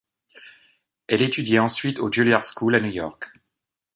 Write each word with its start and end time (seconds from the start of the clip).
Elle 1.05 1.21
étudié 1.21 1.59
ensuite 1.59 1.99
au 1.99 2.11
Juilliard 2.11 2.43
School 2.43 2.73
à 2.73 2.79
New 2.79 2.89
York. 2.89 3.33